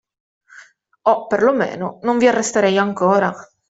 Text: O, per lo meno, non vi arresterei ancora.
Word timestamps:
O, 1.13 1.27
per 1.27 1.41
lo 1.43 1.53
meno, 1.53 1.99
non 2.01 2.17
vi 2.17 2.25
arresterei 2.27 2.75
ancora. 2.79 3.31